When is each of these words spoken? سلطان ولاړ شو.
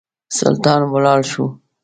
سلطان 0.37 0.81
ولاړ 0.93 1.19
شو. 1.31 1.45